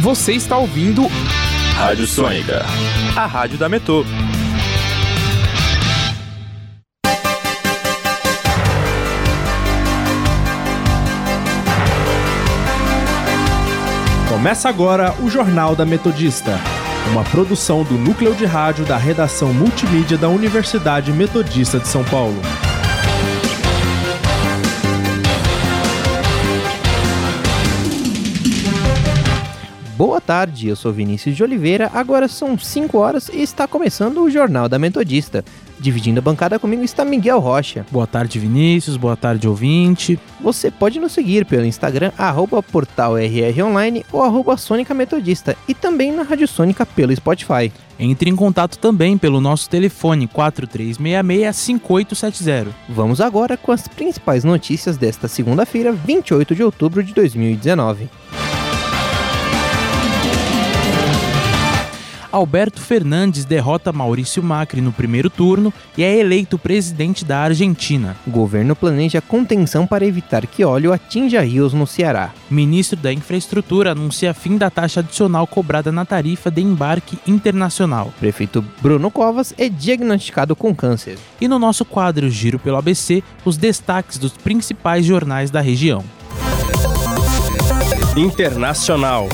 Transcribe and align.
Você 0.00 0.32
está 0.32 0.56
ouvindo 0.56 1.06
Rádio 1.76 2.06
Sônica, 2.06 2.64
a 3.14 3.26
rádio 3.26 3.58
da 3.58 3.68
Metô. 3.68 4.02
Começa 14.26 14.70
agora 14.70 15.14
o 15.20 15.28
Jornal 15.28 15.76
da 15.76 15.84
Metodista, 15.84 16.58
uma 17.12 17.22
produção 17.22 17.84
do 17.84 17.98
núcleo 17.98 18.34
de 18.34 18.46
rádio 18.46 18.86
da 18.86 18.96
redação 18.96 19.52
multimídia 19.52 20.16
da 20.16 20.30
Universidade 20.30 21.12
Metodista 21.12 21.78
de 21.78 21.86
São 21.86 22.02
Paulo. 22.04 22.40
Boa 30.00 30.16
tarde, 30.18 30.66
eu 30.66 30.74
sou 30.76 30.90
Vinícius 30.90 31.36
de 31.36 31.42
Oliveira. 31.42 31.90
Agora 31.92 32.26
são 32.26 32.58
5 32.58 32.96
horas 32.96 33.28
e 33.28 33.42
está 33.42 33.68
começando 33.68 34.22
o 34.22 34.30
Jornal 34.30 34.66
da 34.66 34.78
Metodista. 34.78 35.44
Dividindo 35.78 36.20
a 36.20 36.22
bancada 36.22 36.58
comigo 36.58 36.82
está 36.82 37.04
Miguel 37.04 37.38
Rocha. 37.38 37.84
Boa 37.90 38.06
tarde, 38.06 38.38
Vinícius. 38.38 38.96
Boa 38.96 39.14
tarde, 39.14 39.46
ouvinte. 39.46 40.18
Você 40.40 40.70
pode 40.70 40.98
nos 40.98 41.12
seguir 41.12 41.44
pelo 41.44 41.66
Instagram, 41.66 42.12
arroba 42.16 42.62
portalrronline 42.62 44.06
ou 44.10 44.22
arroba 44.22 44.56
Sônica 44.56 44.94
Metodista 44.94 45.54
e 45.68 45.74
também 45.74 46.10
na 46.10 46.22
Rádio 46.22 46.48
Sônica 46.48 46.86
pelo 46.86 47.14
Spotify. 47.14 47.70
Entre 47.98 48.30
em 48.30 48.36
contato 48.36 48.78
também 48.78 49.18
pelo 49.18 49.38
nosso 49.38 49.68
telefone 49.68 50.26
4366-5870. 50.28 52.68
Vamos 52.88 53.20
agora 53.20 53.54
com 53.54 53.70
as 53.70 53.86
principais 53.86 54.44
notícias 54.44 54.96
desta 54.96 55.28
segunda-feira, 55.28 55.92
28 55.92 56.54
de 56.54 56.62
outubro 56.62 57.04
de 57.04 57.12
2019. 57.12 58.08
Alberto 62.32 62.80
Fernandes 62.80 63.44
derrota 63.44 63.92
Maurício 63.92 64.42
Macri 64.42 64.80
no 64.80 64.92
primeiro 64.92 65.28
turno 65.28 65.72
e 65.96 66.04
é 66.04 66.16
eleito 66.18 66.58
presidente 66.58 67.24
da 67.24 67.40
Argentina. 67.40 68.16
O 68.26 68.30
governo 68.30 68.76
planeja 68.76 69.20
contenção 69.20 69.86
para 69.86 70.06
evitar 70.06 70.46
que 70.46 70.64
óleo 70.64 70.92
atinja 70.92 71.40
rios 71.40 71.72
no 71.72 71.86
Ceará. 71.86 72.32
Ministro 72.48 72.96
da 72.96 73.12
Infraestrutura 73.12 73.92
anuncia 73.92 74.32
fim 74.32 74.56
da 74.56 74.70
taxa 74.70 75.00
adicional 75.00 75.46
cobrada 75.46 75.90
na 75.90 76.04
tarifa 76.04 76.50
de 76.50 76.62
embarque 76.62 77.18
internacional. 77.26 78.12
Prefeito 78.20 78.64
Bruno 78.80 79.10
Covas 79.10 79.52
é 79.58 79.68
diagnosticado 79.68 80.54
com 80.54 80.74
câncer. 80.74 81.18
E 81.40 81.48
no 81.48 81.58
nosso 81.58 81.84
quadro 81.84 82.30
Giro 82.30 82.58
pelo 82.58 82.76
ABC, 82.76 83.22
os 83.44 83.56
destaques 83.56 84.18
dos 84.18 84.32
principais 84.32 85.04
jornais 85.04 85.50
da 85.50 85.60
região. 85.60 86.04
Internacional. 88.16 89.28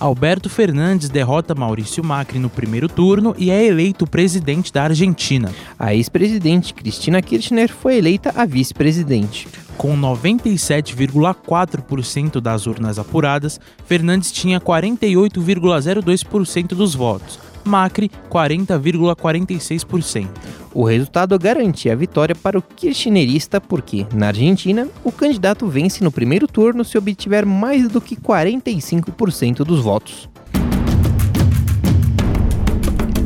Alberto 0.00 0.48
Fernandes 0.48 1.08
derrota 1.08 1.56
Maurício 1.56 2.04
Macri 2.04 2.38
no 2.38 2.48
primeiro 2.48 2.88
turno 2.88 3.34
e 3.36 3.50
é 3.50 3.66
eleito 3.66 4.06
presidente 4.06 4.72
da 4.72 4.84
Argentina. 4.84 5.52
A 5.76 5.92
ex-presidente 5.92 6.72
Cristina 6.72 7.20
Kirchner 7.20 7.68
foi 7.68 7.96
eleita 7.96 8.32
a 8.36 8.46
vice-presidente. 8.46 9.48
Com 9.76 9.98
97,4% 9.98 12.40
das 12.40 12.66
urnas 12.66 12.96
apuradas, 12.96 13.58
Fernandes 13.86 14.30
tinha 14.30 14.60
48,02% 14.60 16.68
dos 16.68 16.94
votos. 16.94 17.40
Macri 17.68 18.10
40,46%. 18.28 20.26
O 20.74 20.82
resultado 20.84 21.38
garantia 21.38 21.92
a 21.92 21.96
vitória 21.96 22.34
para 22.34 22.58
o 22.58 22.62
kirchnerista 22.62 23.60
porque, 23.60 24.06
na 24.12 24.28
Argentina, 24.28 24.88
o 25.04 25.12
candidato 25.12 25.68
vence 25.68 26.02
no 26.02 26.10
primeiro 26.10 26.48
turno 26.48 26.84
se 26.84 26.98
obtiver 26.98 27.46
mais 27.46 27.88
do 27.88 28.00
que 28.00 28.16
45% 28.16 29.58
dos 29.58 29.80
votos. 29.80 30.28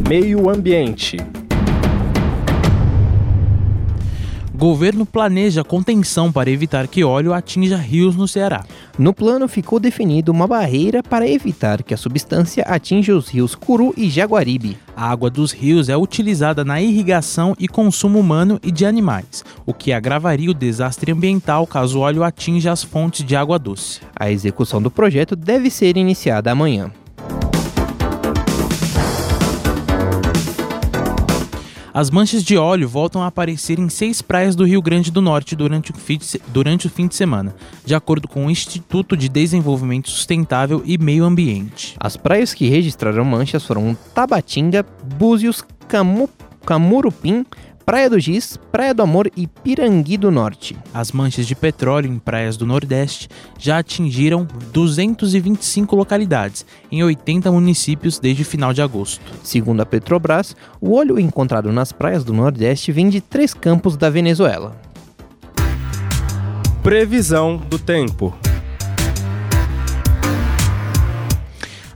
Meio 0.08 0.50
Ambiente. 0.50 1.16
Governo 4.54 5.06
planeja 5.06 5.64
contenção 5.64 6.30
para 6.30 6.50
evitar 6.50 6.86
que 6.86 7.02
óleo 7.02 7.32
atinja 7.32 7.78
rios 7.78 8.14
no 8.14 8.28
Ceará. 8.28 8.64
No 8.98 9.14
plano 9.14 9.48
ficou 9.48 9.80
definida 9.80 10.30
uma 10.30 10.46
barreira 10.46 11.02
para 11.02 11.26
evitar 11.26 11.82
que 11.82 11.94
a 11.94 11.96
substância 11.96 12.62
atinja 12.64 13.16
os 13.16 13.28
rios 13.28 13.54
Curu 13.54 13.94
e 13.96 14.10
Jaguaribe. 14.10 14.76
A 14.94 15.10
água 15.10 15.30
dos 15.30 15.52
rios 15.52 15.88
é 15.88 15.96
utilizada 15.96 16.64
na 16.64 16.82
irrigação 16.82 17.56
e 17.58 17.66
consumo 17.66 18.20
humano 18.20 18.60
e 18.62 18.70
de 18.70 18.84
animais, 18.84 19.42
o 19.64 19.72
que 19.72 19.90
agravaria 19.90 20.50
o 20.50 20.54
desastre 20.54 21.10
ambiental 21.10 21.66
caso 21.66 21.98
o 21.98 22.02
óleo 22.02 22.22
atinja 22.22 22.72
as 22.72 22.82
fontes 22.82 23.24
de 23.24 23.34
água 23.34 23.58
doce. 23.58 24.00
A 24.14 24.30
execução 24.30 24.82
do 24.82 24.90
projeto 24.90 25.34
deve 25.34 25.70
ser 25.70 25.96
iniciada 25.96 26.52
amanhã. 26.52 26.92
As 31.94 32.10
manchas 32.10 32.42
de 32.42 32.56
óleo 32.56 32.88
voltam 32.88 33.22
a 33.22 33.26
aparecer 33.26 33.78
em 33.78 33.90
seis 33.90 34.22
praias 34.22 34.56
do 34.56 34.64
Rio 34.64 34.80
Grande 34.80 35.10
do 35.10 35.20
Norte 35.20 35.54
durante 35.54 35.90
o, 35.90 35.94
fim 36.90 37.06
de, 37.06 37.14
semana, 37.14 37.54
de 37.84 37.94
acordo 37.94 38.26
com 38.26 38.46
o 38.46 38.50
Instituto 38.50 39.14
de 39.14 39.28
Desenvolvimento 39.28 40.08
Sustentável 40.08 40.82
e 40.86 40.96
Meio 40.96 41.22
Ambiente. 41.22 41.94
As 42.00 42.16
praias 42.16 42.54
que 42.54 42.66
registraram 42.66 43.26
manchas 43.26 43.66
foram 43.66 43.94
Tabatinga, 44.14 44.86
Búzios, 45.18 45.62
Camu, 45.86 46.30
Camurupim, 46.64 47.44
Praia 47.84 48.08
do 48.08 48.18
Giz, 48.18 48.56
Praia 48.70 48.94
do 48.94 49.02
Amor 49.02 49.30
e 49.36 49.46
Pirangui 49.46 50.16
do 50.16 50.30
Norte. 50.30 50.76
As 50.94 51.10
manchas 51.10 51.46
de 51.46 51.54
petróleo 51.54 52.08
em 52.08 52.18
praias 52.18 52.56
do 52.56 52.64
Nordeste 52.64 53.28
já 53.58 53.78
atingiram 53.78 54.46
225 54.72 55.96
localidades, 55.96 56.64
em 56.90 57.02
80 57.02 57.50
municípios 57.50 58.20
desde 58.20 58.42
o 58.42 58.46
final 58.46 58.72
de 58.72 58.80
agosto. 58.80 59.20
Segundo 59.42 59.80
a 59.80 59.86
Petrobras, 59.86 60.54
o 60.80 60.94
óleo 60.94 61.18
encontrado 61.18 61.72
nas 61.72 61.90
praias 61.90 62.22
do 62.22 62.32
Nordeste 62.32 62.92
vem 62.92 63.08
de 63.08 63.20
três 63.20 63.52
campos 63.52 63.96
da 63.96 64.08
Venezuela. 64.08 64.76
Previsão 66.82 67.56
do 67.56 67.78
tempo. 67.78 68.32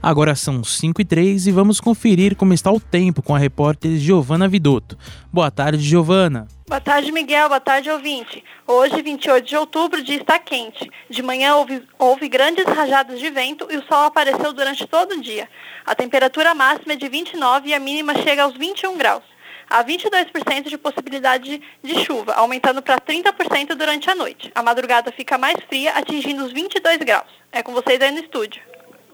Agora 0.01 0.35
são 0.35 0.63
5 0.63 1.01
e 1.01 1.05
3 1.05 1.47
e 1.47 1.51
vamos 1.51 1.81
conferir 1.81 2.35
como 2.35 2.53
está 2.53 2.71
o 2.71 2.79
tempo 2.79 3.21
com 3.21 3.33
a 3.33 3.39
repórter 3.39 3.97
Giovana 3.97 4.47
Vidotto. 4.47 4.97
Boa 5.33 5.49
tarde, 5.49 5.79
Giovana. 5.79 6.47
Boa 6.67 6.79
tarde, 6.79 7.11
Miguel. 7.11 7.47
Boa 7.47 7.59
tarde, 7.59 7.89
ouvinte. 7.89 8.43
Hoje, 8.67 9.01
28 9.01 9.45
de 9.47 9.55
outubro, 9.55 10.03
dia 10.03 10.17
está 10.17 10.37
quente. 10.37 10.89
De 11.09 11.23
manhã 11.23 11.55
houve, 11.55 11.81
houve 11.97 12.29
grandes 12.29 12.65
rajadas 12.65 13.19
de 13.19 13.29
vento 13.29 13.67
e 13.71 13.77
o 13.77 13.83
sol 13.87 14.05
apareceu 14.05 14.53
durante 14.53 14.85
todo 14.85 15.13
o 15.13 15.21
dia. 15.21 15.49
A 15.85 15.95
temperatura 15.95 16.53
máxima 16.53 16.93
é 16.93 16.95
de 16.95 17.07
29 17.07 17.69
e 17.69 17.73
a 17.73 17.79
mínima 17.79 18.13
chega 18.21 18.43
aos 18.43 18.55
21 18.55 18.97
graus. 18.97 19.23
Há 19.69 19.83
22% 19.83 20.69
de 20.69 20.77
possibilidade 20.77 21.61
de 21.83 22.05
chuva, 22.05 22.33
aumentando 22.33 22.81
para 22.81 23.01
30% 23.01 23.75
durante 23.75 24.09
a 24.09 24.15
noite. 24.15 24.51
A 24.55 24.63
madrugada 24.63 25.11
fica 25.11 25.37
mais 25.37 25.57
fria, 25.67 25.91
atingindo 25.91 26.45
os 26.45 26.53
22 26.53 26.99
graus. 26.99 27.27
É 27.51 27.63
com 27.63 27.73
vocês 27.73 27.99
aí 28.01 28.11
no 28.11 28.19
estúdio. 28.19 28.61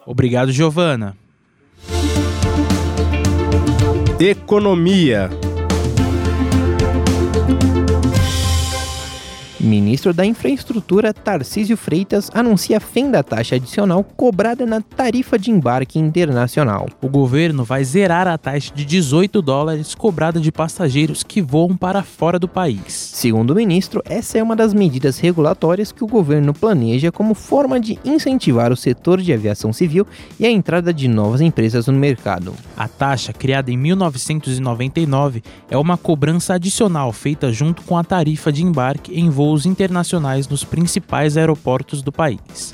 Obrigado, 0.06 0.52
Giovana. 0.52 1.16
Economia. 4.20 5.30
Ministro 9.64 10.14
da 10.14 10.26
Infraestrutura 10.26 11.14
Tarcísio 11.14 11.78
Freitas 11.78 12.30
anuncia 12.34 12.82
fim 12.82 13.10
da 13.10 13.24
taxa 13.24 13.56
adicional 13.56 14.04
cobrada 14.04 14.66
na 14.66 14.82
tarifa 14.82 15.40
de 15.40 15.52
embarque 15.52 15.98
internacional. 15.98 16.90
O 17.02 17.08
governo 17.08 17.64
vai 17.64 17.82
zerar 17.86 18.28
a 18.28 18.38
taxa 18.38 18.74
de 18.76 18.84
18 18.84 19.42
dólares 19.42 19.96
cobrada 19.96 20.38
de 20.38 20.52
passageiros 20.52 21.24
que 21.24 21.42
voam 21.42 21.78
para 21.78 22.04
fora 22.04 22.38
do 22.38 22.46
país. 22.46 22.92
Segundo 22.92 23.52
o 23.52 23.56
ministro, 23.56 24.04
essa 24.04 24.38
é 24.38 24.44
uma 24.44 24.54
das 24.54 24.74
medidas 24.74 25.18
regulatórias 25.18 25.94
que 25.94 26.04
o 26.04 26.08
governo 26.08 26.54
planeja 26.54 27.10
como 27.10 27.34
forma 27.34 27.80
de 27.80 27.98
incentivar 28.04 28.70
o 28.70 28.76
setor 28.76 29.22
de 29.22 29.32
aviação 29.32 29.72
civil 29.72 30.06
e 30.38 30.46
a 30.46 30.52
entrada 30.52 30.94
de 30.94 31.08
novas 31.08 31.40
empresas 31.40 31.88
no 31.88 31.94
mercado. 31.94 32.54
A 32.76 32.90
taxa, 32.90 33.32
criada 33.32 33.72
em 33.72 33.78
1999, 33.78 35.42
é 35.70 35.78
uma 35.78 35.96
cobrança 35.96 36.56
adicional 36.56 37.14
feita 37.14 37.50
junto 37.54 37.82
com 37.84 37.98
a 37.98 38.04
tarifa 38.04 38.52
de 38.52 38.62
embarque 38.62 39.18
em 39.18 39.30
voos 39.30 39.53
voos 39.54 39.68
internacionais 39.68 40.48
nos 40.48 40.64
principais 40.64 41.38
aeroportos 41.38 42.02
do 42.02 42.12
país. 42.12 42.72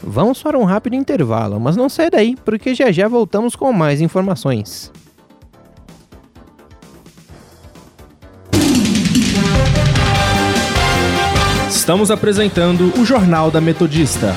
Vamos 0.00 0.40
para 0.40 0.56
um 0.56 0.62
rápido 0.62 0.94
intervalo, 0.94 1.58
mas 1.58 1.74
não 1.74 1.88
sai 1.88 2.08
daí, 2.08 2.36
porque 2.44 2.76
já 2.76 2.92
já 2.92 3.08
voltamos 3.08 3.56
com 3.56 3.72
mais 3.72 4.00
informações. 4.00 4.92
Estamos 11.68 12.12
apresentando 12.12 12.92
o 12.96 13.04
Jornal 13.04 13.50
da 13.50 13.60
Metodista. 13.60 14.32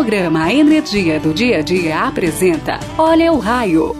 Programa 0.00 0.44
A 0.44 0.54
Energia 0.54 1.20
do 1.20 1.34
Dia 1.34 1.58
a 1.58 1.60
Dia 1.60 2.04
apresenta 2.04 2.80
Olha 2.96 3.30
o 3.34 3.38
Raio. 3.38 3.94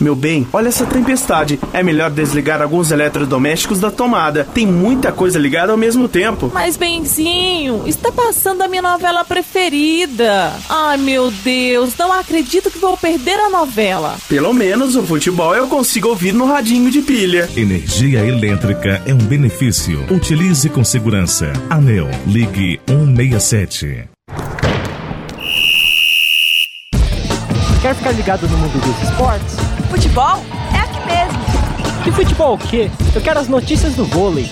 Meu 0.00 0.16
bem, 0.16 0.44
olha 0.52 0.66
essa 0.66 0.84
tempestade. 0.84 1.56
É 1.72 1.84
melhor 1.84 2.10
desligar 2.10 2.60
alguns 2.60 2.90
eletrodomésticos 2.90 3.78
da 3.78 3.92
tomada. 3.92 4.42
Tem 4.52 4.66
muita 4.66 5.12
coisa 5.12 5.38
ligada 5.38 5.70
ao 5.70 5.78
mesmo 5.78 6.08
tempo. 6.08 6.50
Mas, 6.52 6.76
Benzinho, 6.76 7.84
está 7.86 8.10
passando 8.10 8.62
a 8.62 8.66
minha 8.66 8.82
novela 8.82 9.24
preferida. 9.24 10.52
Ai, 10.68 10.96
meu 10.96 11.30
Deus, 11.30 11.96
não 11.96 12.12
acredito 12.12 12.68
que 12.68 12.78
vou 12.78 12.96
perder 12.96 13.38
a 13.38 13.48
novela. 13.48 14.16
Pelo 14.28 14.52
menos 14.52 14.96
o 14.96 15.02
futebol 15.04 15.54
eu 15.54 15.68
consigo 15.68 16.08
ouvir 16.08 16.34
no 16.34 16.44
radinho 16.44 16.90
de 16.90 17.00
pilha. 17.02 17.48
Energia 17.56 18.18
elétrica 18.26 19.00
é 19.06 19.14
um 19.14 19.18
benefício. 19.18 20.04
Utilize 20.10 20.68
com 20.70 20.82
segurança. 20.82 21.52
Anel, 21.70 22.08
ligue 22.26 22.80
167. 22.88 24.13
Quer 27.84 27.94
ficar 27.94 28.12
ligado 28.12 28.48
no 28.48 28.56
mundo 28.56 28.80
dos 28.80 29.10
esportes? 29.10 29.56
Futebol 29.90 30.42
é 30.72 30.78
aqui 30.78 31.04
mesmo. 31.04 31.38
E 32.06 32.10
futebol 32.10 32.54
o 32.54 32.58
quê? 32.58 32.90
Eu 33.14 33.20
quero 33.20 33.38
as 33.38 33.46
notícias 33.46 33.94
do 33.94 34.06
vôlei. 34.06 34.48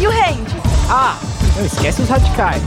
E 0.00 0.06
o 0.06 0.10
rende? 0.10 0.54
Ah, 0.88 1.18
não 1.56 1.66
esquece 1.66 2.02
os 2.02 2.08
radicais. 2.08 2.62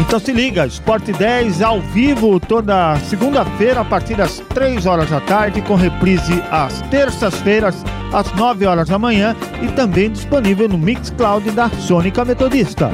Então 0.00 0.18
se 0.18 0.32
liga, 0.32 0.64
Esporte 0.66 1.12
10 1.12 1.60
ao 1.60 1.82
vivo 1.82 2.40
toda 2.40 2.96
segunda-feira 3.00 3.82
a 3.82 3.84
partir 3.84 4.14
das 4.14 4.42
3 4.54 4.86
horas 4.86 5.10
da 5.10 5.20
tarde, 5.20 5.60
com 5.60 5.74
reprise 5.74 6.42
às 6.50 6.80
terças-feiras 6.88 7.84
às 8.14 8.32
9 8.32 8.64
horas 8.64 8.88
da 8.88 8.98
manhã 8.98 9.36
e 9.60 9.68
também 9.72 10.10
disponível 10.10 10.66
no 10.70 10.78
Mixcloud 10.78 11.50
da 11.50 11.68
Sônica 11.68 12.24
Metodista. 12.24 12.90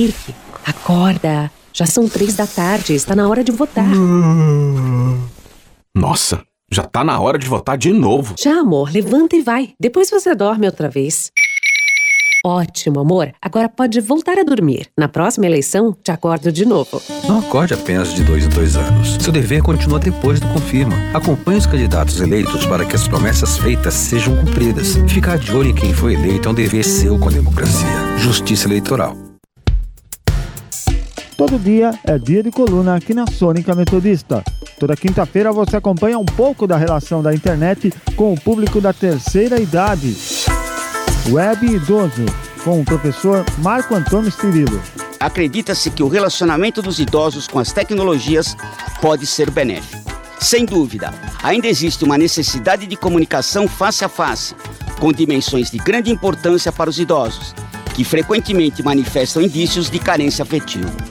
Henrique, 0.00 0.34
acorda. 0.64 1.50
Já 1.74 1.84
são 1.84 2.08
três 2.08 2.34
da 2.34 2.46
tarde, 2.46 2.94
está 2.94 3.14
na 3.14 3.28
hora 3.28 3.44
de 3.44 3.52
votar. 3.52 3.86
Nossa, 5.94 6.42
já 6.72 6.84
tá 6.84 7.04
na 7.04 7.20
hora 7.20 7.38
de 7.38 7.46
votar 7.46 7.76
de 7.76 7.92
novo. 7.92 8.34
Já, 8.38 8.60
amor, 8.60 8.90
levanta 8.90 9.36
e 9.36 9.42
vai. 9.42 9.74
Depois 9.78 10.08
você 10.10 10.34
dorme 10.34 10.64
outra 10.64 10.88
vez. 10.88 11.30
Ótimo, 12.44 13.00
amor. 13.00 13.30
Agora 13.42 13.68
pode 13.68 14.00
voltar 14.00 14.38
a 14.38 14.42
dormir. 14.42 14.86
Na 14.96 15.06
próxima 15.06 15.44
eleição, 15.44 15.94
te 16.02 16.10
acordo 16.10 16.50
de 16.50 16.64
novo. 16.64 17.02
Não 17.28 17.40
acorde 17.40 17.74
apenas 17.74 18.14
de 18.14 18.24
dois 18.24 18.46
em 18.46 18.48
dois 18.48 18.76
anos. 18.76 19.18
Seu 19.20 19.30
dever 19.30 19.62
continua 19.62 19.98
depois 19.98 20.40
do 20.40 20.48
confirma. 20.48 20.96
Acompanhe 21.12 21.58
os 21.58 21.66
candidatos 21.66 22.18
eleitos 22.18 22.64
para 22.64 22.86
que 22.86 22.96
as 22.96 23.06
promessas 23.06 23.58
feitas 23.58 23.92
sejam 23.92 24.34
cumpridas. 24.34 24.96
Ficar 25.06 25.36
de 25.36 25.54
olho 25.54 25.68
em 25.68 25.74
quem 25.74 25.92
foi 25.92 26.14
eleito 26.14 26.48
é 26.48 26.52
um 26.52 26.54
dever 26.54 26.84
seu 26.84 27.18
com 27.18 27.28
a 27.28 27.32
democracia. 27.32 28.18
Justiça 28.18 28.66
Eleitoral. 28.66 29.29
Todo 31.40 31.58
dia 31.58 31.98
é 32.04 32.18
dia 32.18 32.42
de 32.42 32.50
coluna 32.50 32.96
aqui 32.96 33.14
na 33.14 33.26
Sônica 33.26 33.74
Metodista. 33.74 34.44
Toda 34.78 34.94
quinta-feira 34.94 35.50
você 35.50 35.74
acompanha 35.74 36.18
um 36.18 36.24
pouco 36.26 36.66
da 36.66 36.76
relação 36.76 37.22
da 37.22 37.34
internet 37.34 37.90
com 38.14 38.34
o 38.34 38.38
público 38.38 38.78
da 38.78 38.92
terceira 38.92 39.58
idade. 39.58 40.14
Web 41.30 41.66
Idoso, 41.66 42.26
com 42.62 42.82
o 42.82 42.84
professor 42.84 43.42
Marco 43.56 43.94
Antônio 43.94 44.30
Cirilo. 44.30 44.82
Acredita-se 45.18 45.90
que 45.90 46.02
o 46.02 46.08
relacionamento 46.08 46.82
dos 46.82 46.98
idosos 46.98 47.48
com 47.48 47.58
as 47.58 47.72
tecnologias 47.72 48.54
pode 49.00 49.24
ser 49.24 49.50
benéfico. 49.50 50.12
Sem 50.38 50.66
dúvida, 50.66 51.10
ainda 51.42 51.68
existe 51.68 52.04
uma 52.04 52.18
necessidade 52.18 52.86
de 52.86 52.96
comunicação 52.96 53.66
face 53.66 54.04
a 54.04 54.10
face, 54.10 54.54
com 54.98 55.10
dimensões 55.10 55.70
de 55.70 55.78
grande 55.78 56.10
importância 56.10 56.70
para 56.70 56.90
os 56.90 56.98
idosos, 56.98 57.54
que 57.94 58.04
frequentemente 58.04 58.82
manifestam 58.82 59.40
indícios 59.40 59.88
de 59.88 59.98
carência 59.98 60.42
afetiva. 60.42 61.09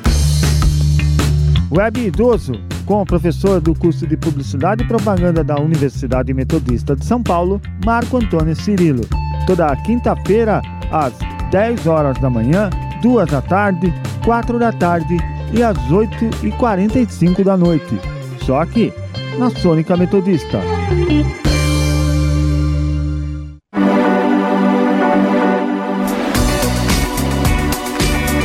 Web 1.71 1.99
Idoso, 1.99 2.53
com 2.85 3.01
o 3.01 3.05
professor 3.05 3.61
do 3.61 3.75
curso 3.75 4.07
de 4.07 4.17
Publicidade 4.17 4.83
e 4.83 4.87
Propaganda 4.87 5.43
da 5.43 5.59
Universidade 5.59 6.33
Metodista 6.33 6.95
de 6.95 7.05
São 7.05 7.21
Paulo, 7.21 7.61
Marco 7.85 8.17
Antônio 8.17 8.55
Cirilo. 8.55 9.05
Toda 9.45 9.75
quinta-feira, 9.77 10.61
às 10.91 11.13
10 11.51 11.85
horas 11.85 12.17
da 12.19 12.29
manhã, 12.29 12.71
2 13.03 13.29
da 13.29 13.41
tarde, 13.41 13.93
4 14.25 14.57
da 14.57 14.71
tarde 14.71 15.17
e 15.53 15.61
às 15.61 15.77
8h45 15.89 17.43
da 17.43 17.55
noite. 17.55 17.99
Só 18.43 18.61
aqui, 18.61 18.91
na 19.37 19.51
Sônica 19.51 19.95
Metodista. 19.95 20.59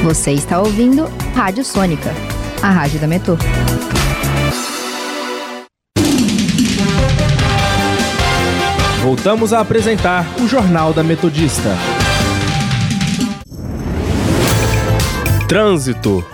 Você 0.04 0.32
está 0.32 0.60
ouvindo 0.60 1.08
Rádio 1.34 1.64
Sônica, 1.64 2.10
a 2.64 2.70
rádio 2.70 2.98
da 2.98 3.06
Metô. 3.06 3.36
Voltamos 9.02 9.52
a 9.52 9.60
apresentar 9.60 10.24
o 10.40 10.48
Jornal 10.48 10.94
da 10.94 11.02
Metodista. 11.02 11.76
Trânsito. 15.46 16.24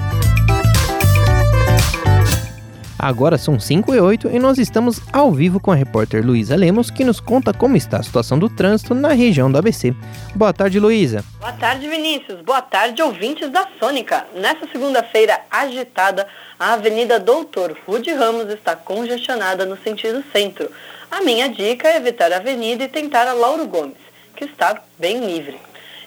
Agora 3.02 3.38
são 3.38 3.58
5 3.58 3.94
e 3.94 3.98
8 3.98 4.28
e 4.28 4.38
nós 4.38 4.58
estamos 4.58 5.00
ao 5.10 5.32
vivo 5.32 5.58
com 5.58 5.72
a 5.72 5.74
repórter 5.74 6.22
Luísa 6.22 6.54
Lemos, 6.54 6.90
que 6.90 7.02
nos 7.02 7.18
conta 7.18 7.50
como 7.50 7.74
está 7.74 7.96
a 7.96 8.02
situação 8.02 8.38
do 8.38 8.50
trânsito 8.50 8.94
na 8.94 9.14
região 9.14 9.50
do 9.50 9.56
ABC. 9.56 9.94
Boa 10.34 10.52
tarde, 10.52 10.78
Luísa. 10.78 11.24
Boa 11.38 11.52
tarde, 11.54 11.88
Vinícius. 11.88 12.42
Boa 12.42 12.60
tarde, 12.60 13.00
ouvintes 13.00 13.48
da 13.48 13.66
Sônica. 13.78 14.26
Nessa 14.34 14.68
segunda-feira 14.70 15.40
agitada, 15.50 16.26
a 16.58 16.74
Avenida 16.74 17.18
Doutor 17.18 17.74
Rude 17.86 18.12
Ramos 18.12 18.50
está 18.50 18.76
congestionada 18.76 19.64
no 19.64 19.78
sentido 19.78 20.22
centro. 20.30 20.70
A 21.10 21.22
minha 21.22 21.48
dica 21.48 21.88
é 21.88 21.96
evitar 21.96 22.30
a 22.34 22.36
avenida 22.36 22.84
e 22.84 22.88
tentar 22.88 23.26
a 23.26 23.32
Lauro 23.32 23.66
Gomes, 23.66 23.96
que 24.36 24.44
está 24.44 24.78
bem 24.98 25.24
livre. 25.24 25.58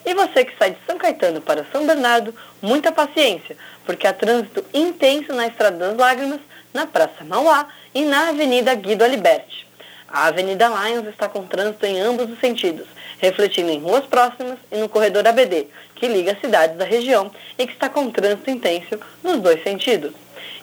E 0.05 0.13
você 0.13 0.45
que 0.45 0.55
sai 0.59 0.71
de 0.71 0.77
São 0.85 0.99
Caetano 0.99 1.41
para 1.41 1.65
São 1.71 1.87
Bernardo, 1.87 2.35
muita 2.61 2.91
paciência, 2.91 3.57
porque 3.83 4.05
há 4.05 4.13
trânsito 4.13 4.63
intenso 4.71 5.33
na 5.33 5.47
Estrada 5.47 5.77
das 5.77 5.97
Lágrimas, 5.97 6.39
na 6.73 6.85
Praça 6.87 7.23
Mauá 7.23 7.67
e 7.93 8.03
na 8.03 8.29
Avenida 8.29 8.73
Guido 8.75 9.03
Aliberti. 9.03 9.67
A 10.07 10.25
Avenida 10.27 10.67
Lions 10.67 11.07
está 11.07 11.27
com 11.27 11.45
trânsito 11.45 11.85
em 11.85 11.99
ambos 11.99 12.29
os 12.29 12.39
sentidos, 12.39 12.87
refletindo 13.17 13.71
em 13.71 13.79
ruas 13.79 14.05
próximas 14.05 14.57
e 14.71 14.77
no 14.77 14.87
corredor 14.87 15.27
ABD, 15.27 15.67
que 15.95 16.07
liga 16.07 16.33
as 16.33 16.39
cidades 16.39 16.77
da 16.77 16.85
região 16.85 17.31
e 17.57 17.65
que 17.65 17.73
está 17.73 17.89
com 17.89 18.11
trânsito 18.11 18.49
intenso 18.49 18.99
nos 19.23 19.39
dois 19.39 19.63
sentidos. 19.63 20.13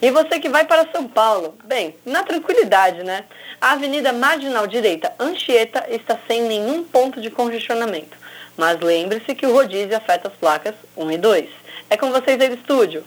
E 0.02 0.10
você 0.10 0.40
que 0.40 0.48
vai 0.48 0.64
para 0.64 0.90
São 0.92 1.06
Paulo, 1.06 1.56
bem, 1.64 1.94
na 2.06 2.22
tranquilidade, 2.22 3.02
né? 3.02 3.24
A 3.60 3.72
Avenida 3.72 4.12
Marginal 4.12 4.66
Direita 4.66 5.12
Anchieta 5.18 5.84
está 5.90 6.18
sem 6.26 6.42
nenhum 6.42 6.82
ponto 6.84 7.20
de 7.20 7.30
congestionamento. 7.30 8.16
Mas 8.56 8.80
lembre-se 8.80 9.34
que 9.34 9.46
o 9.46 9.52
rodízio 9.52 9.96
afeta 9.96 10.28
as 10.28 10.34
placas 10.34 10.74
1 10.96 11.10
e 11.10 11.18
2. 11.18 11.50
É 11.90 11.96
com 11.96 12.10
vocês 12.10 12.40
aí 12.40 12.48
do 12.48 12.54
estúdio. 12.54 13.04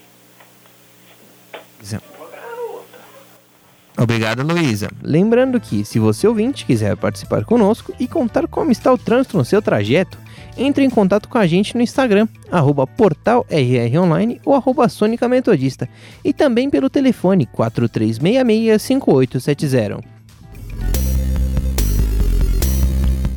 Obrigado, 3.98 4.44
Luísa. 4.44 4.90
Lembrando 5.02 5.60
que, 5.60 5.84
se 5.86 5.98
você 6.00 6.28
ouvinte 6.28 6.66
quiser 6.66 6.98
participar 6.98 7.46
conosco 7.46 7.94
e 8.00 8.08
contar 8.08 8.48
como 8.48 8.72
está 8.72 8.92
o 8.92 8.98
trânsito 8.98 9.38
no 9.38 9.46
seu 9.46 9.62
trajeto, 9.62 10.18
entre 10.58 10.84
em 10.84 10.90
contato 10.90 11.30
com 11.30 11.38
a 11.38 11.46
gente 11.46 11.76
no 11.76 11.82
Instagram, 11.82 12.28
arroba 12.52 12.88
portalrronline 12.88 14.42
ou 14.44 14.56
arroba 14.56 14.90
Sônica 14.90 15.30
Metodista, 15.30 15.88
e 16.24 16.34
também 16.34 16.68
pelo 16.70 16.90
telefone 16.90 17.48
4366-5870. 17.48 20.04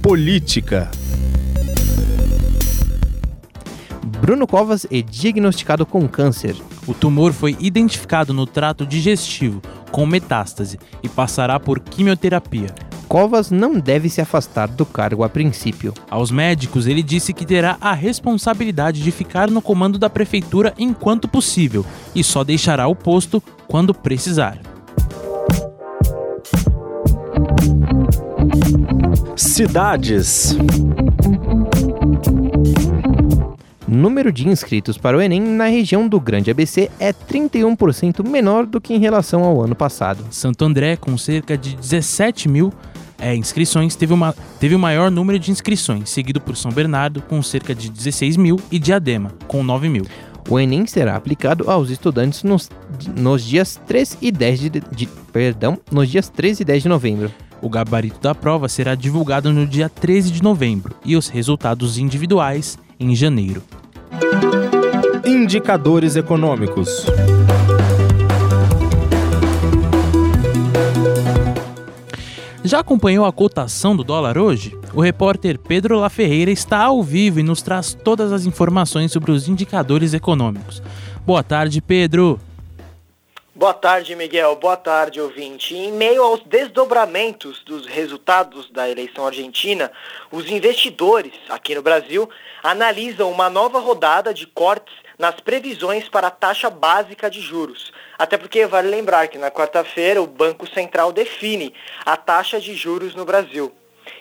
Política. 0.02 0.90
Bruno 4.20 4.46
Covas 4.46 4.86
é 4.90 5.02
diagnosticado 5.02 5.84
com 5.84 6.08
câncer. 6.08 6.56
O 6.86 6.94
tumor 6.94 7.32
foi 7.32 7.56
identificado 7.60 8.32
no 8.32 8.46
trato 8.46 8.86
digestivo, 8.86 9.60
com 9.90 10.06
metástase, 10.06 10.78
e 11.02 11.08
passará 11.08 11.60
por 11.60 11.80
quimioterapia. 11.80 12.74
Covas 13.08 13.50
não 13.50 13.78
deve 13.78 14.08
se 14.08 14.20
afastar 14.20 14.68
do 14.68 14.84
cargo 14.84 15.22
a 15.22 15.28
princípio. 15.28 15.94
Aos 16.10 16.30
médicos, 16.30 16.86
ele 16.86 17.02
disse 17.02 17.32
que 17.32 17.46
terá 17.46 17.76
a 17.80 17.92
responsabilidade 17.92 19.02
de 19.02 19.10
ficar 19.12 19.50
no 19.50 19.62
comando 19.62 19.98
da 19.98 20.10
prefeitura 20.10 20.74
enquanto 20.76 21.28
possível 21.28 21.84
e 22.14 22.24
só 22.24 22.42
deixará 22.42 22.88
o 22.88 22.96
posto 22.96 23.42
quando 23.68 23.94
precisar. 23.94 24.58
Cidades. 29.36 30.56
Número 33.86 34.32
de 34.32 34.48
inscritos 34.48 34.98
para 34.98 35.16
o 35.16 35.20
Enem 35.20 35.40
na 35.40 35.66
região 35.66 36.08
do 36.08 36.20
Grande 36.20 36.50
ABC 36.50 36.90
é 36.98 37.12
31% 37.12 38.26
menor 38.26 38.66
do 38.66 38.80
que 38.80 38.94
em 38.94 38.98
relação 38.98 39.44
ao 39.44 39.62
ano 39.62 39.74
passado. 39.74 40.24
Santo 40.30 40.64
André, 40.64 40.96
com 40.96 41.16
cerca 41.16 41.56
de 41.56 41.76
17 41.76 42.48
mil, 42.48 42.72
é, 43.18 43.34
inscrições 43.34 43.96
teve, 43.96 44.12
uma, 44.12 44.34
teve 44.60 44.74
o 44.74 44.78
maior 44.78 45.10
número 45.10 45.38
de 45.38 45.50
inscrições, 45.50 46.10
seguido 46.10 46.40
por 46.40 46.56
São 46.56 46.70
Bernardo, 46.70 47.22
com 47.22 47.42
cerca 47.42 47.74
de 47.74 47.88
16 47.88 48.36
mil, 48.36 48.60
e 48.70 48.78
Diadema, 48.78 49.32
com 49.46 49.62
9 49.62 49.88
mil. 49.88 50.06
O 50.48 50.60
Enem 50.60 50.86
será 50.86 51.16
aplicado 51.16 51.68
aos 51.68 51.90
estudantes 51.90 52.42
nos, 52.44 52.70
nos 53.16 53.44
dias 53.44 53.80
3 53.86 54.18
e 54.20 54.30
10 54.30 54.60
de, 54.60 54.70
de, 54.70 55.06
perdão, 55.32 55.78
nos 55.90 56.08
dias 56.08 56.28
13 56.28 56.62
e 56.62 56.64
10 56.64 56.82
de 56.84 56.88
novembro. 56.88 57.32
O 57.60 57.68
gabarito 57.68 58.20
da 58.20 58.34
prova 58.34 58.68
será 58.68 58.94
divulgado 58.94 59.52
no 59.52 59.66
dia 59.66 59.88
13 59.88 60.30
de 60.30 60.42
novembro 60.42 60.94
e 61.04 61.16
os 61.16 61.28
resultados 61.28 61.98
individuais 61.98 62.78
em 63.00 63.14
janeiro. 63.16 63.62
Indicadores 65.46 66.16
econômicos. 66.16 67.06
Já 72.64 72.80
acompanhou 72.80 73.24
a 73.24 73.32
cotação 73.32 73.94
do 73.94 74.02
dólar 74.02 74.36
hoje? 74.38 74.76
O 74.92 75.00
repórter 75.00 75.56
Pedro 75.56 76.00
La 76.00 76.10
Ferreira 76.10 76.50
está 76.50 76.82
ao 76.82 77.00
vivo 77.00 77.38
e 77.38 77.44
nos 77.44 77.62
traz 77.62 77.94
todas 77.94 78.32
as 78.32 78.44
informações 78.44 79.12
sobre 79.12 79.30
os 79.30 79.46
indicadores 79.46 80.14
econômicos. 80.14 80.82
Boa 81.24 81.44
tarde, 81.44 81.80
Pedro. 81.80 82.40
Boa 83.54 83.72
tarde, 83.72 84.16
Miguel. 84.16 84.56
Boa 84.56 84.76
tarde, 84.76 85.20
ouvinte. 85.20 85.76
Em 85.76 85.92
meio 85.92 86.24
aos 86.24 86.42
desdobramentos 86.42 87.62
dos 87.64 87.86
resultados 87.86 88.68
da 88.72 88.90
eleição 88.90 89.24
argentina, 89.24 89.92
os 90.32 90.50
investidores 90.50 91.34
aqui 91.48 91.72
no 91.76 91.82
Brasil 91.82 92.28
analisam 92.64 93.30
uma 93.30 93.48
nova 93.48 93.78
rodada 93.78 94.34
de 94.34 94.44
cortes 94.44 95.05
nas 95.18 95.40
previsões 95.40 96.08
para 96.08 96.28
a 96.28 96.30
taxa 96.30 96.70
básica 96.70 97.28
de 97.30 97.40
juros. 97.40 97.92
Até 98.18 98.36
porque 98.36 98.66
vale 98.66 98.88
lembrar 98.88 99.28
que 99.28 99.38
na 99.38 99.50
quarta-feira 99.50 100.22
o 100.22 100.26
Banco 100.26 100.66
Central 100.66 101.12
define 101.12 101.72
a 102.04 102.16
taxa 102.16 102.60
de 102.60 102.74
juros 102.74 103.14
no 103.14 103.24
Brasil. 103.24 103.72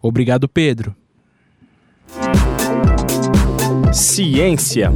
Obrigado, 0.00 0.48
Pedro. 0.48 0.96
Ciência. 3.92 4.90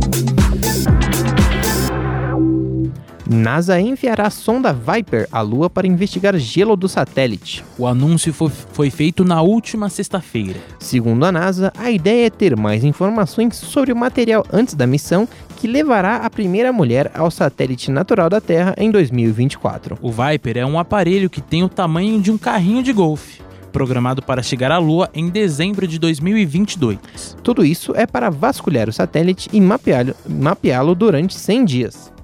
NASA 3.29 3.81
enviará 3.81 4.29
a 4.29 4.31
sonda 4.31 4.73
Viper 4.73 5.27
à 5.33 5.41
Lua 5.41 5.69
para 5.69 5.87
investigar 5.87 6.39
gelo 6.39 6.77
do 6.77 6.89
satélite. 6.89 7.65
O 7.77 7.87
anúncio 7.87 8.33
foi, 8.33 8.89
feito 8.89 9.25
na 9.25 9.43
última 9.43 9.89
sexta-feira. 9.89 10.61
Segundo 10.79 11.25
a 11.25 11.33
NASA, 11.33 11.73
a 11.77 11.91
ideia 11.91 12.27
é 12.27 12.31
ter 12.31 12.57
mais 12.57 12.85
informações 12.85 13.57
sobre 13.57 13.93
o 13.93 13.97
material 13.97 14.47
antes 14.53 14.75
da 14.75 14.87
missão 14.87 15.29
que 15.57 15.67
levará 15.67 16.17
a 16.19 16.31
primeira 16.31 16.73
mulher 16.73 17.11
ao 17.15 17.31
satélite 17.31 17.91
natural 17.91 18.31
da 18.31 18.41
Terra 18.41 18.75
em 18.79 18.93
2024. 18.93 19.99
O 20.01 20.13
Viper 20.13 20.59
é 20.59 20.65
um 20.65 20.79
aparelho 20.79 21.29
que 21.29 21.41
tem 21.41 21.65
o 21.65 21.69
tamanho 21.69 22.21
de 22.21 22.31
um 22.31 22.39
carrinho 22.39 22.83
de 22.83 22.93
golfe 22.93 23.45
programado 23.73 24.23
para 24.23 24.43
chegar 24.43 24.73
à 24.73 24.79
Lua 24.79 25.11
em 25.13 25.29
dezembro 25.29 25.87
de 25.87 25.99
2022. 25.99 27.37
Tudo 27.43 27.63
isso 27.63 27.93
é 27.95 28.07
para 28.07 28.31
vasculhar 28.31 28.89
o 28.89 28.93
satélite 28.93 29.51
e 29.53 29.61
mapeá-lo 29.61 30.15
mapeá 30.27 30.83
durante 30.95 31.35
100 31.35 31.65
dias. 31.67 32.16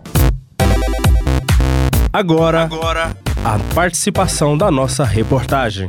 Agora, 2.14 2.64
Agora, 2.64 3.16
a 3.42 3.58
participação 3.74 4.54
da 4.58 4.70
nossa 4.70 5.02
reportagem. 5.02 5.88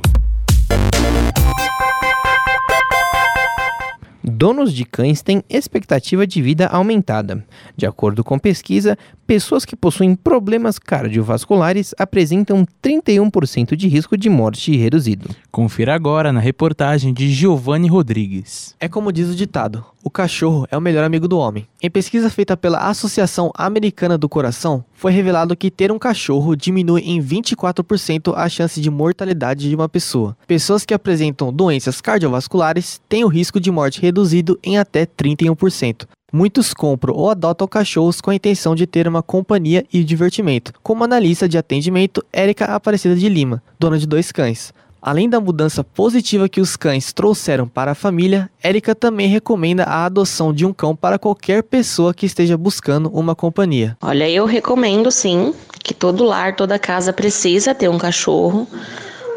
Donos 4.23 4.71
de 4.73 4.85
cães 4.85 5.21
têm 5.21 5.43
expectativa 5.49 6.25
de 6.25 6.41
vida 6.41 6.67
aumentada. 6.67 7.45
De 7.75 7.85
acordo 7.85 8.23
com 8.23 8.39
pesquisa, 8.39 8.97
pessoas 9.25 9.65
que 9.65 9.75
possuem 9.75 10.15
problemas 10.15 10.77
cardiovasculares 10.77 11.93
apresentam 11.97 12.65
31% 12.81 13.75
de 13.75 13.87
risco 13.87 14.17
de 14.17 14.29
morte 14.29 14.75
reduzido. 14.75 15.29
Confira 15.51 15.95
agora 15.95 16.31
na 16.31 16.39
reportagem 16.39 17.13
de 17.13 17.31
Giovanni 17.31 17.87
Rodrigues. 17.87 18.75
É 18.79 18.87
como 18.87 19.11
diz 19.11 19.29
o 19.29 19.35
ditado: 19.35 19.85
o 20.03 20.09
cachorro 20.09 20.67
é 20.69 20.77
o 20.77 20.81
melhor 20.81 21.03
amigo 21.03 21.27
do 21.27 21.37
homem. 21.37 21.67
Em 21.81 21.89
pesquisa 21.89 22.29
feita 22.29 22.57
pela 22.57 22.89
Associação 22.89 23.51
Americana 23.55 24.17
do 24.17 24.27
Coração, 24.27 24.83
foi 24.93 25.11
revelado 25.11 25.55
que 25.55 25.71
ter 25.71 25.91
um 25.91 25.99
cachorro 25.99 26.55
diminui 26.55 27.01
em 27.01 27.21
24% 27.21 28.33
a 28.35 28.49
chance 28.49 28.81
de 28.81 28.89
mortalidade 28.89 29.69
de 29.69 29.75
uma 29.75 29.87
pessoa. 29.87 30.35
Pessoas 30.45 30.85
que 30.85 30.93
apresentam 30.93 31.53
doenças 31.53 32.01
cardiovasculares 32.01 33.01
têm 33.07 33.23
o 33.23 33.29
risco 33.29 33.59
de 33.59 33.71
morte 33.71 34.01
reduzido 34.01 34.59
em 34.63 34.77
até 34.77 35.05
31%. 35.05 36.05
Muitos 36.35 36.73
compram 36.73 37.13
ou 37.13 37.29
adotam 37.29 37.67
cachorros 37.67 38.19
com 38.19 38.31
a 38.31 38.35
intenção 38.35 38.73
de 38.73 38.87
ter 38.87 39.07
uma 39.07 39.21
companhia 39.21 39.85
e 39.93 40.03
divertimento, 40.03 40.73
como 40.81 41.03
a 41.03 41.05
analista 41.05 41.47
de 41.47 41.59
atendimento 41.59 42.25
Érica 42.33 42.65
Aparecida 42.65 43.15
de 43.15 43.29
Lima, 43.29 43.61
dona 43.79 43.99
de 43.99 44.07
dois 44.07 44.31
cães. 44.31 44.73
Além 44.99 45.29
da 45.29 45.39
mudança 45.39 45.83
positiva 45.83 46.49
que 46.49 46.59
os 46.59 46.75
cães 46.75 47.13
trouxeram 47.13 47.67
para 47.67 47.91
a 47.91 47.95
família, 47.95 48.49
Érica 48.63 48.95
também 48.95 49.27
recomenda 49.27 49.83
a 49.83 50.05
adoção 50.05 50.51
de 50.51 50.65
um 50.65 50.73
cão 50.73 50.95
para 50.95 51.19
qualquer 51.19 51.61
pessoa 51.61 52.15
que 52.15 52.25
esteja 52.25 52.57
buscando 52.57 53.11
uma 53.13 53.35
companhia. 53.35 53.95
Olha, 54.01 54.27
eu 54.27 54.47
recomendo 54.47 55.11
sim 55.11 55.53
que 55.83 55.93
todo 55.93 56.23
lar, 56.23 56.55
toda 56.55 56.79
casa 56.79 57.13
precisa 57.13 57.75
ter 57.75 57.89
um 57.89 57.99
cachorro. 57.99 58.67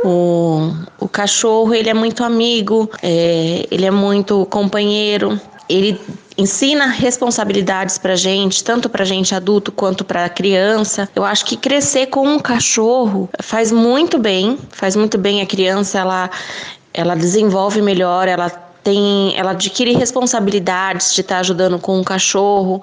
O, 0.02 0.72
o 0.98 1.06
cachorro 1.06 1.74
ele 1.74 1.90
é 1.90 1.94
muito 1.94 2.24
amigo, 2.24 2.88
é, 3.02 3.66
ele 3.70 3.84
é 3.84 3.90
muito 3.90 4.46
companheiro, 4.46 5.38
ele 5.68 6.00
ensina 6.38 6.86
responsabilidades 6.86 7.98
para 7.98 8.14
gente, 8.14 8.62
tanto 8.62 8.88
para 8.88 9.04
gente 9.04 9.34
adulto 9.34 9.72
quanto 9.72 10.04
para 10.04 10.28
criança. 10.28 11.08
Eu 11.14 11.24
acho 11.24 11.44
que 11.44 11.56
crescer 11.56 12.06
com 12.06 12.26
um 12.26 12.38
cachorro 12.38 13.28
faz 13.40 13.72
muito 13.72 14.18
bem, 14.18 14.58
faz 14.70 14.94
muito 14.96 15.16
bem 15.16 15.40
a 15.40 15.46
criança, 15.46 15.98
ela 15.98 16.30
ela 16.92 17.14
desenvolve 17.14 17.82
melhor, 17.82 18.26
ela 18.26 18.48
tem, 18.82 19.36
ela 19.36 19.50
adquire 19.50 19.92
responsabilidades 19.92 21.14
de 21.14 21.20
estar 21.20 21.34
tá 21.34 21.40
ajudando 21.40 21.78
com 21.78 21.98
um 21.98 22.04
cachorro, 22.04 22.82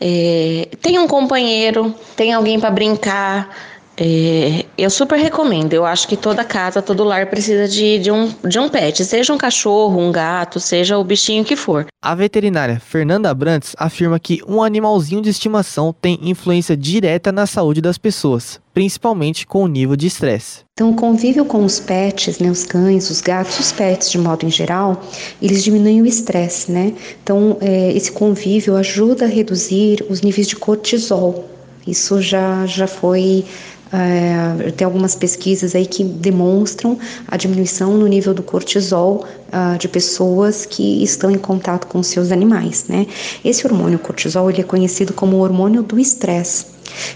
é, 0.00 0.68
tem 0.82 0.98
um 0.98 1.06
companheiro, 1.06 1.94
tem 2.14 2.34
alguém 2.34 2.60
para 2.60 2.70
brincar. 2.70 3.48
É, 3.96 4.64
eu 4.76 4.90
super 4.90 5.18
recomendo. 5.18 5.72
Eu 5.72 5.84
acho 5.84 6.08
que 6.08 6.16
toda 6.16 6.44
casa, 6.44 6.82
todo 6.82 7.04
lar 7.04 7.26
precisa 7.26 7.68
de, 7.68 7.98
de, 7.98 8.10
um, 8.10 8.32
de 8.44 8.58
um 8.58 8.68
pet, 8.68 9.04
seja 9.04 9.32
um 9.32 9.38
cachorro, 9.38 10.00
um 10.00 10.10
gato, 10.10 10.58
seja 10.58 10.98
o 10.98 11.04
bichinho 11.04 11.44
que 11.44 11.56
for. 11.56 11.86
A 12.02 12.14
veterinária 12.14 12.80
Fernanda 12.80 13.30
Abrantes 13.30 13.74
afirma 13.78 14.18
que 14.18 14.40
um 14.46 14.62
animalzinho 14.62 15.22
de 15.22 15.30
estimação 15.30 15.94
tem 16.00 16.18
influência 16.22 16.76
direta 16.76 17.32
na 17.32 17.46
saúde 17.46 17.80
das 17.80 17.96
pessoas, 17.96 18.60
principalmente 18.74 19.46
com 19.46 19.62
o 19.62 19.68
nível 19.68 19.96
de 19.96 20.06
estresse. 20.06 20.64
Então, 20.76 20.90
o 20.90 20.94
convívio 20.94 21.44
com 21.44 21.64
os 21.64 21.78
pets, 21.78 22.40
né, 22.40 22.50
os 22.50 22.64
cães, 22.64 23.08
os 23.08 23.20
gatos, 23.20 23.58
os 23.60 23.72
pets 23.72 24.10
de 24.10 24.18
modo 24.18 24.44
em 24.44 24.50
geral, 24.50 25.00
eles 25.40 25.62
diminuem 25.62 26.02
o 26.02 26.06
estresse, 26.06 26.70
né? 26.70 26.92
Então, 27.22 27.56
é, 27.60 27.92
esse 27.92 28.10
convívio 28.10 28.76
ajuda 28.76 29.24
a 29.24 29.28
reduzir 29.28 30.04
os 30.10 30.20
níveis 30.20 30.48
de 30.48 30.56
cortisol. 30.56 31.48
Isso 31.86 32.20
já, 32.20 32.66
já 32.66 32.86
foi 32.86 33.44
é, 33.92 34.70
tem 34.72 34.84
algumas 34.84 35.14
pesquisas 35.14 35.74
aí 35.74 35.86
que 35.86 36.02
demonstram 36.02 36.98
a 37.28 37.36
diminuição 37.36 37.96
no 37.96 38.06
nível 38.06 38.34
do 38.34 38.42
cortisol 38.42 39.24
uh, 39.48 39.78
de 39.78 39.86
pessoas 39.88 40.66
que 40.66 41.02
estão 41.02 41.30
em 41.30 41.38
contato 41.38 41.86
com 41.86 42.02
seus 42.02 42.32
animais, 42.32 42.86
né? 42.88 43.06
Esse 43.44 43.66
hormônio 43.66 43.98
cortisol 43.98 44.50
ele 44.50 44.60
é 44.60 44.64
conhecido 44.64 45.12
como 45.12 45.36
hormônio 45.38 45.82
do 45.82 45.98
estresse. 45.98 46.66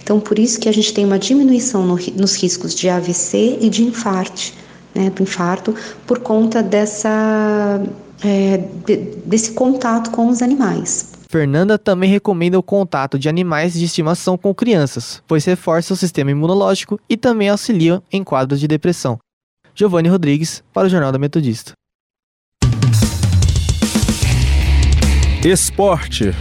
Então, 0.02 0.20
por 0.20 0.38
isso 0.38 0.58
que 0.60 0.68
a 0.68 0.72
gente 0.72 0.92
tem 0.92 1.04
uma 1.04 1.18
diminuição 1.18 1.84
no, 1.84 1.98
nos 2.16 2.34
riscos 2.36 2.74
de 2.74 2.88
AVC 2.88 3.58
e 3.60 3.68
de 3.68 3.82
infarto, 3.82 4.52
né, 4.94 5.10
do 5.10 5.22
infarto, 5.22 5.74
por 6.06 6.20
conta 6.20 6.62
dessa, 6.62 7.82
é, 8.24 8.58
de, 8.86 8.96
desse 9.24 9.52
contato 9.52 10.10
com 10.10 10.28
os 10.28 10.42
animais. 10.42 11.17
Fernanda 11.28 11.78
também 11.78 12.10
recomenda 12.10 12.58
o 12.58 12.62
contato 12.62 13.18
de 13.18 13.28
animais 13.28 13.74
de 13.74 13.84
estimação 13.84 14.38
com 14.38 14.54
crianças, 14.54 15.22
pois 15.28 15.44
reforça 15.44 15.92
o 15.92 15.96
sistema 15.96 16.30
imunológico 16.30 16.98
e 17.06 17.18
também 17.18 17.50
auxilia 17.50 18.02
em 18.10 18.24
quadros 18.24 18.58
de 18.58 18.66
depressão. 18.66 19.18
Giovanni 19.74 20.08
Rodrigues, 20.08 20.64
para 20.72 20.86
o 20.86 20.90
Jornal 20.90 21.12
da 21.12 21.18
Metodista. 21.18 21.72
Esporte. 25.44 26.34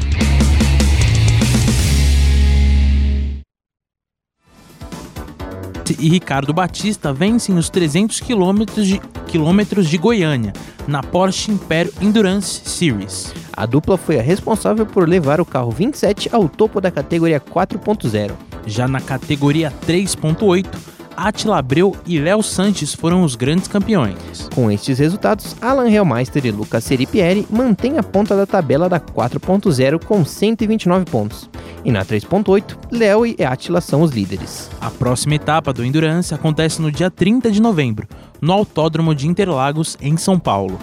E 5.99 6.09
Ricardo 6.09 6.53
Batista 6.53 7.13
vencem 7.13 7.55
os 7.55 7.69
300 7.69 8.19
quilômetros 8.19 8.87
de, 8.87 8.99
quilômetros 9.27 9.89
de 9.89 9.97
Goiânia 9.97 10.53
na 10.87 11.03
Porsche 11.03 11.51
Império 11.51 11.93
Endurance 12.01 12.61
Series. 12.69 13.33
A 13.53 13.65
dupla 13.65 13.97
foi 13.97 14.19
a 14.19 14.21
responsável 14.21 14.85
por 14.85 15.07
levar 15.07 15.41
o 15.41 15.45
carro 15.45 15.71
27 15.71 16.29
ao 16.31 16.47
topo 16.47 16.79
da 16.79 16.91
categoria 16.91 17.39
4.0. 17.39 18.31
Já 18.65 18.87
na 18.87 19.01
categoria 19.01 19.73
3.8, 19.87 20.67
Attila 21.17 21.57
Abreu 21.57 21.95
e 22.05 22.19
Léo 22.19 22.43
Sanches 22.43 22.93
foram 22.93 23.23
os 23.23 23.35
grandes 23.35 23.67
campeões. 23.67 24.47
Com 24.53 24.69
estes 24.69 24.99
resultados, 24.99 25.55
Alan 25.59 25.89
Helmeister 25.89 26.45
e 26.45 26.51
Lucas 26.51 26.83
Seripieri 26.83 27.47
mantêm 27.49 27.97
a 27.97 28.03
ponta 28.03 28.37
da 28.37 28.45
tabela 28.45 28.87
da 28.87 28.99
4.0 28.99 30.05
com 30.05 30.23
129 30.23 31.05
pontos. 31.05 31.49
E 31.83 31.91
na 31.91 32.05
3.8, 32.05 32.77
Léo 32.91 33.25
e 33.25 33.43
Attila 33.43 33.81
são 33.81 34.03
os 34.03 34.11
líderes. 34.11 34.69
A 34.79 34.91
próxima 34.91 35.35
etapa 35.35 35.73
do 35.73 35.83
Endurance 35.83 36.33
acontece 36.33 36.81
no 36.81 36.91
dia 36.91 37.09
30 37.09 37.49
de 37.49 37.61
novembro, 37.61 38.07
no 38.39 38.53
Autódromo 38.53 39.15
de 39.15 39.27
Interlagos, 39.27 39.97
em 39.99 40.15
São 40.17 40.37
Paulo. 40.37 40.77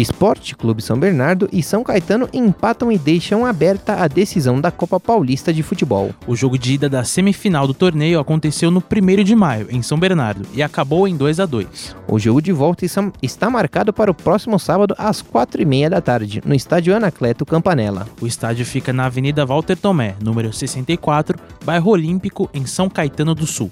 Esporte 0.00 0.56
Clube 0.56 0.82
São 0.82 0.98
Bernardo 0.98 1.48
e 1.52 1.62
São 1.62 1.84
Caetano 1.84 2.28
empatam 2.32 2.90
e 2.90 2.98
deixam 2.98 3.44
aberta 3.44 4.02
a 4.02 4.08
decisão 4.08 4.60
da 4.60 4.70
Copa 4.70 4.98
Paulista 4.98 5.52
de 5.52 5.62
Futebol. 5.62 6.14
O 6.26 6.34
jogo 6.34 6.58
de 6.58 6.74
ida 6.74 6.88
da 6.88 7.04
semifinal 7.04 7.66
do 7.66 7.74
torneio 7.74 8.18
aconteceu 8.18 8.70
no 8.70 8.82
1 8.82 9.22
de 9.24 9.36
maio, 9.36 9.66
em 9.70 9.82
São 9.82 9.98
Bernardo, 9.98 10.46
e 10.54 10.62
acabou 10.62 11.06
em 11.06 11.16
2 11.16 11.40
a 11.40 11.46
2 11.46 11.96
O 12.08 12.18
jogo 12.18 12.40
de 12.40 12.52
volta 12.52 12.86
está 13.22 13.50
marcado 13.50 13.92
para 13.92 14.10
o 14.10 14.14
próximo 14.14 14.58
sábado 14.58 14.94
às 14.96 15.22
4h30 15.22 15.88
da 15.88 16.00
tarde, 16.00 16.42
no 16.44 16.54
estádio 16.54 16.96
Anacleto 16.96 17.44
Campanella. 17.44 18.06
O 18.20 18.26
estádio 18.26 18.64
fica 18.64 18.92
na 18.92 19.06
Avenida 19.06 19.44
Walter 19.44 19.76
Tomé, 19.76 20.14
número 20.22 20.52
64, 20.52 21.38
bairro 21.64 21.90
Olímpico, 21.90 22.48
em 22.54 22.64
São 22.64 22.88
Caetano 22.88 23.34
do 23.34 23.46
Sul. 23.46 23.70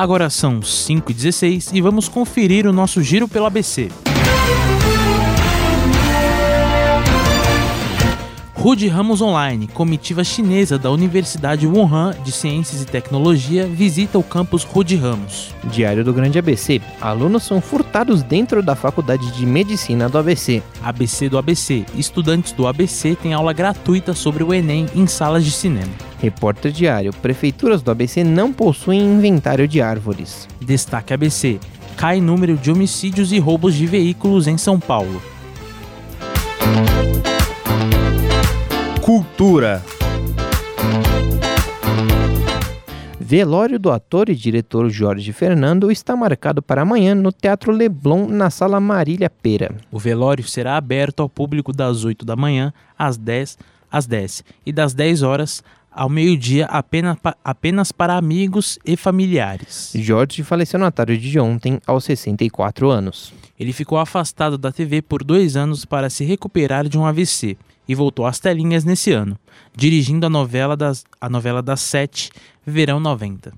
Agora 0.00 0.30
são 0.30 0.60
5h16 0.60 1.72
e 1.74 1.80
vamos 1.82 2.08
conferir 2.08 2.66
o 2.66 2.72
nosso 2.72 3.02
giro 3.02 3.28
pelo 3.28 3.44
ABC. 3.44 3.90
Rude 8.60 8.88
Ramos 8.88 9.22
Online, 9.22 9.66
comitiva 9.68 10.22
chinesa 10.22 10.78
da 10.78 10.90
Universidade 10.90 11.66
Wuhan 11.66 12.14
de 12.22 12.30
Ciências 12.30 12.82
e 12.82 12.84
Tecnologia, 12.84 13.66
visita 13.66 14.18
o 14.18 14.22
campus 14.22 14.64
Rude 14.64 14.96
Ramos. 14.96 15.54
Diário 15.72 16.04
do 16.04 16.12
Grande 16.12 16.38
ABC. 16.38 16.78
Alunos 17.00 17.44
são 17.44 17.58
furtados 17.58 18.22
dentro 18.22 18.62
da 18.62 18.76
Faculdade 18.76 19.32
de 19.32 19.46
Medicina 19.46 20.10
do 20.10 20.18
ABC. 20.18 20.62
ABC 20.82 21.30
do 21.30 21.38
ABC. 21.38 21.86
Estudantes 21.94 22.52
do 22.52 22.66
ABC 22.66 23.16
têm 23.16 23.32
aula 23.32 23.54
gratuita 23.54 24.12
sobre 24.12 24.44
o 24.44 24.52
Enem 24.52 24.84
em 24.94 25.06
salas 25.06 25.42
de 25.42 25.52
cinema. 25.52 25.90
Repórter 26.20 26.70
Diário. 26.70 27.14
Prefeituras 27.14 27.80
do 27.80 27.90
ABC 27.90 28.22
não 28.22 28.52
possuem 28.52 29.00
inventário 29.00 29.66
de 29.66 29.80
árvores. 29.80 30.46
Destaque 30.60 31.14
ABC. 31.14 31.58
Cai 31.96 32.20
número 32.20 32.58
de 32.58 32.70
homicídios 32.70 33.32
e 33.32 33.38
roubos 33.38 33.74
de 33.74 33.86
veículos 33.86 34.46
em 34.46 34.58
São 34.58 34.78
Paulo. 34.78 35.22
Cultura. 39.10 39.82
Velório 43.18 43.76
do 43.76 43.90
ator 43.90 44.28
e 44.28 44.36
diretor 44.36 44.88
Jorge 44.88 45.32
Fernando 45.32 45.90
está 45.90 46.14
marcado 46.14 46.62
para 46.62 46.82
amanhã 46.82 47.12
no 47.12 47.32
Teatro 47.32 47.72
Leblon, 47.72 48.28
na 48.28 48.50
Sala 48.50 48.78
Marília 48.78 49.28
Pera. 49.28 49.74
O 49.90 49.98
velório 49.98 50.44
será 50.44 50.76
aberto 50.76 51.24
ao 51.24 51.28
público 51.28 51.72
das 51.72 52.04
8 52.04 52.24
da 52.24 52.36
manhã 52.36 52.72
às 52.96 53.16
10, 53.16 53.58
às 53.90 54.06
10 54.06 54.44
e 54.64 54.72
das 54.72 54.94
10 54.94 55.24
horas 55.24 55.64
ao 55.90 56.08
meio-dia 56.08 56.66
apenas, 56.66 57.16
apenas 57.44 57.92
para 57.92 58.16
amigos 58.16 58.78
e 58.84 58.96
familiares. 58.96 59.92
Jorge 59.96 60.42
faleceu 60.42 60.78
na 60.78 60.90
tarde 60.90 61.18
de 61.18 61.40
ontem, 61.40 61.80
aos 61.86 62.04
64 62.04 62.88
anos. 62.88 63.32
Ele 63.58 63.72
ficou 63.72 63.98
afastado 63.98 64.56
da 64.56 64.72
TV 64.72 65.02
por 65.02 65.24
dois 65.24 65.56
anos 65.56 65.84
para 65.84 66.08
se 66.08 66.24
recuperar 66.24 66.88
de 66.88 66.96
um 66.96 67.04
AVC 67.04 67.56
e 67.88 67.94
voltou 67.94 68.24
às 68.24 68.38
telinhas 68.38 68.84
nesse 68.84 69.12
ano, 69.12 69.36
dirigindo 69.74 70.24
a 70.24 70.30
novela 70.30 70.76
das, 70.76 71.04
a 71.20 71.28
novela 71.28 71.60
das 71.60 71.80
sete, 71.80 72.30
Verão 72.64 73.00
90. 73.00 73.52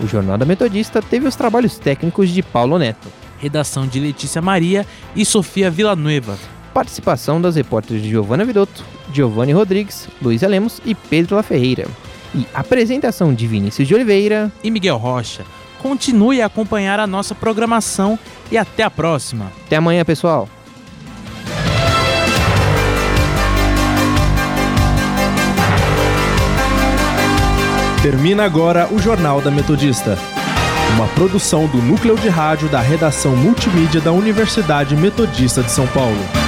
O 0.00 0.06
Jornal 0.06 0.38
da 0.38 0.44
Metodista 0.44 1.02
teve 1.02 1.26
os 1.26 1.34
trabalhos 1.36 1.78
técnicos 1.78 2.30
de 2.30 2.42
Paulo 2.42 2.78
Neto. 2.78 3.08
Redação 3.38 3.86
de 3.86 4.00
Letícia 4.00 4.42
Maria 4.42 4.84
e 5.14 5.24
Sofia 5.24 5.70
Villanueva. 5.70 6.36
Participação 6.78 7.40
das 7.40 7.56
repórteres 7.56 8.04
Giovana 8.04 8.44
Vidotto, 8.44 8.84
Giovanni 9.12 9.50
Rodrigues, 9.50 10.06
Luiz 10.22 10.42
Lemos 10.42 10.80
e 10.86 10.94
Pedro 10.94 11.34
La 11.34 11.42
Ferreira. 11.42 11.88
E 12.32 12.46
apresentação 12.54 13.34
de 13.34 13.48
Vinícius 13.48 13.88
de 13.88 13.96
Oliveira 13.96 14.52
e 14.62 14.70
Miguel 14.70 14.96
Rocha. 14.96 15.44
Continue 15.82 16.40
a 16.40 16.46
acompanhar 16.46 17.00
a 17.00 17.06
nossa 17.06 17.34
programação 17.34 18.16
e 18.48 18.56
até 18.56 18.84
a 18.84 18.90
próxima. 18.90 19.50
Até 19.66 19.74
amanhã, 19.74 20.04
pessoal. 20.04 20.48
Termina 28.00 28.44
agora 28.44 28.86
o 28.92 29.00
Jornal 29.00 29.40
da 29.40 29.50
Metodista. 29.50 30.16
Uma 30.94 31.08
produção 31.08 31.66
do 31.66 31.78
núcleo 31.78 32.16
de 32.16 32.28
rádio 32.28 32.68
da 32.68 32.80
redação 32.80 33.34
multimídia 33.34 34.00
da 34.00 34.12
Universidade 34.12 34.94
Metodista 34.94 35.60
de 35.60 35.72
São 35.72 35.88
Paulo. 35.88 36.47